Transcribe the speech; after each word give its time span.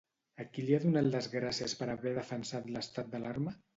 A 0.43 0.45
qui 0.53 0.63
li 0.69 0.75
ha 0.77 0.79
donat 0.85 1.09
les 1.15 1.29
gràcies 1.33 1.75
per 1.83 1.91
haver 1.97 2.15
defensat 2.17 2.73
l'estat 2.77 3.13
d'alarma? 3.13 3.55